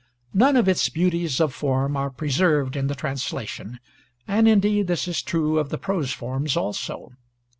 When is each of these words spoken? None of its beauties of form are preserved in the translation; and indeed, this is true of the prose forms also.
None 0.33 0.57
of 0.57 0.67
its 0.67 0.89
beauties 0.89 1.39
of 1.39 1.53
form 1.53 1.95
are 1.95 2.09
preserved 2.09 2.75
in 2.75 2.87
the 2.87 2.95
translation; 2.95 3.79
and 4.27 4.47
indeed, 4.47 4.87
this 4.87 5.07
is 5.07 5.21
true 5.21 5.59
of 5.59 5.69
the 5.69 5.77
prose 5.77 6.11
forms 6.11 6.57
also. 6.57 7.11